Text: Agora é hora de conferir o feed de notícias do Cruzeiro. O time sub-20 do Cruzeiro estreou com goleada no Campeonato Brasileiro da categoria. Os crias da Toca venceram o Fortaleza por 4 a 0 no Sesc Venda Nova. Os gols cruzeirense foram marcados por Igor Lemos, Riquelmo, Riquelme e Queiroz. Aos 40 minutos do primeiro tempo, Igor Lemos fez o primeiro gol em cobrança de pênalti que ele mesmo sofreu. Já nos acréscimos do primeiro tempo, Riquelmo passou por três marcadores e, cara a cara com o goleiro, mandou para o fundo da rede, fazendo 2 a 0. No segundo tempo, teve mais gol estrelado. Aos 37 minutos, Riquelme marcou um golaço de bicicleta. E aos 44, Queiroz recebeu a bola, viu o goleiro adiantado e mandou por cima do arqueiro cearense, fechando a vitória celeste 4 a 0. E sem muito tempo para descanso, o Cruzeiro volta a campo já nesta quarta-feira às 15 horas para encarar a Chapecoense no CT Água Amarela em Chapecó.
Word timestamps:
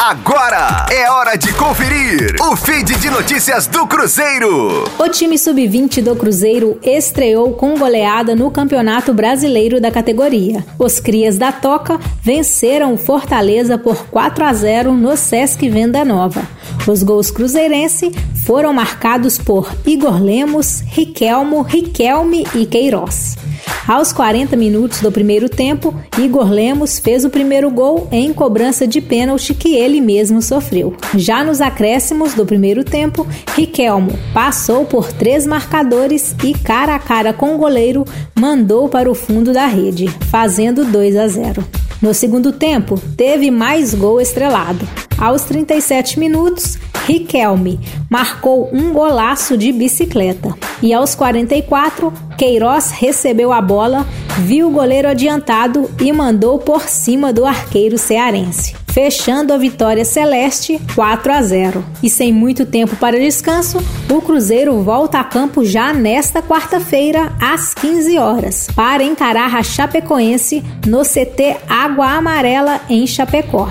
Agora 0.00 0.86
é 0.92 1.10
hora 1.10 1.36
de 1.36 1.52
conferir 1.54 2.36
o 2.40 2.54
feed 2.54 2.96
de 3.00 3.10
notícias 3.10 3.66
do 3.66 3.84
Cruzeiro. 3.84 4.84
O 4.96 5.08
time 5.08 5.36
sub-20 5.36 6.00
do 6.04 6.14
Cruzeiro 6.14 6.78
estreou 6.84 7.52
com 7.54 7.76
goleada 7.76 8.36
no 8.36 8.48
Campeonato 8.48 9.12
Brasileiro 9.12 9.80
da 9.80 9.90
categoria. 9.90 10.64
Os 10.78 11.00
crias 11.00 11.36
da 11.36 11.50
Toca 11.50 11.98
venceram 12.22 12.94
o 12.94 12.96
Fortaleza 12.96 13.76
por 13.76 14.06
4 14.06 14.44
a 14.44 14.52
0 14.52 14.92
no 14.92 15.16
Sesc 15.16 15.68
Venda 15.68 16.04
Nova. 16.04 16.46
Os 16.86 17.02
gols 17.02 17.32
cruzeirense 17.32 18.12
foram 18.46 18.72
marcados 18.72 19.36
por 19.36 19.68
Igor 19.84 20.22
Lemos, 20.22 20.80
Riquelmo, 20.86 21.62
Riquelme 21.62 22.46
e 22.54 22.64
Queiroz. 22.66 23.36
Aos 23.88 24.12
40 24.12 24.54
minutos 24.54 25.00
do 25.00 25.10
primeiro 25.10 25.48
tempo, 25.48 25.94
Igor 26.18 26.50
Lemos 26.50 26.98
fez 26.98 27.24
o 27.24 27.30
primeiro 27.30 27.70
gol 27.70 28.06
em 28.12 28.34
cobrança 28.34 28.86
de 28.86 29.00
pênalti 29.00 29.54
que 29.54 29.74
ele 29.74 29.98
mesmo 29.98 30.42
sofreu. 30.42 30.94
Já 31.14 31.42
nos 31.42 31.62
acréscimos 31.62 32.34
do 32.34 32.44
primeiro 32.44 32.84
tempo, 32.84 33.26
Riquelmo 33.56 34.12
passou 34.34 34.84
por 34.84 35.10
três 35.10 35.46
marcadores 35.46 36.36
e, 36.44 36.52
cara 36.52 36.96
a 36.96 36.98
cara 36.98 37.32
com 37.32 37.54
o 37.54 37.58
goleiro, 37.58 38.04
mandou 38.38 38.90
para 38.90 39.10
o 39.10 39.14
fundo 39.14 39.54
da 39.54 39.64
rede, 39.64 40.06
fazendo 40.30 40.84
2 40.84 41.16
a 41.16 41.26
0. 41.26 41.64
No 42.02 42.12
segundo 42.12 42.52
tempo, 42.52 43.00
teve 43.16 43.50
mais 43.50 43.94
gol 43.94 44.20
estrelado. 44.20 44.86
Aos 45.16 45.44
37 45.44 46.20
minutos, 46.20 46.78
Riquelme 47.08 47.80
marcou 48.10 48.68
um 48.70 48.92
golaço 48.92 49.56
de 49.56 49.72
bicicleta. 49.72 50.54
E 50.82 50.92
aos 50.92 51.14
44, 51.14 52.12
Queiroz 52.36 52.90
recebeu 52.90 53.50
a 53.50 53.62
bola, 53.62 54.06
viu 54.40 54.68
o 54.68 54.70
goleiro 54.70 55.08
adiantado 55.08 55.90
e 55.98 56.12
mandou 56.12 56.58
por 56.58 56.82
cima 56.82 57.32
do 57.32 57.46
arqueiro 57.46 57.96
cearense, 57.96 58.76
fechando 58.88 59.54
a 59.54 59.56
vitória 59.56 60.04
celeste 60.04 60.78
4 60.94 61.32
a 61.32 61.40
0. 61.40 61.82
E 62.02 62.10
sem 62.10 62.30
muito 62.30 62.66
tempo 62.66 62.94
para 62.96 63.18
descanso, 63.18 63.78
o 64.10 64.20
Cruzeiro 64.20 64.82
volta 64.82 65.18
a 65.18 65.24
campo 65.24 65.64
já 65.64 65.94
nesta 65.94 66.42
quarta-feira 66.42 67.32
às 67.40 67.72
15 67.72 68.18
horas 68.18 68.68
para 68.76 69.02
encarar 69.02 69.56
a 69.56 69.62
Chapecoense 69.62 70.62
no 70.86 71.00
CT 71.04 71.56
Água 71.66 72.10
Amarela 72.10 72.82
em 72.86 73.06
Chapecó. 73.06 73.70